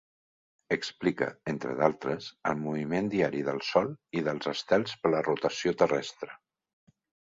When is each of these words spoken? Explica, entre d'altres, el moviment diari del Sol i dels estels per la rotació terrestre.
Explica, 0.75 1.27
entre 1.53 1.75
d'altres, 1.83 2.31
el 2.53 2.59
moviment 2.63 3.13
diari 3.13 3.45
del 3.53 3.63
Sol 3.71 3.95
i 4.23 4.27
dels 4.33 4.53
estels 4.57 5.01
per 5.07 5.17
la 5.17 5.25
rotació 5.33 5.79
terrestre. 5.87 6.37